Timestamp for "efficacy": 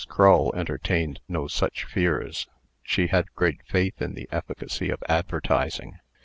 4.31-4.89